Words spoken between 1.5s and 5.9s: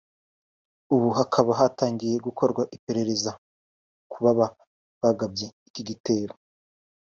hatangiye gukorwa iperereza kubaba bagabye iki